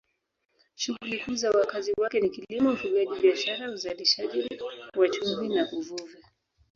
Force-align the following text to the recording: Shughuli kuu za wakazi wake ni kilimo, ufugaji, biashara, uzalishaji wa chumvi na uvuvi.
Shughuli 0.75 1.19
kuu 1.19 1.35
za 1.35 1.51
wakazi 1.51 1.93
wake 1.97 2.19
ni 2.21 2.29
kilimo, 2.29 2.71
ufugaji, 2.71 3.19
biashara, 3.21 3.71
uzalishaji 3.71 4.47
wa 4.97 5.09
chumvi 5.09 5.49
na 5.49 5.69
uvuvi. 5.71 6.17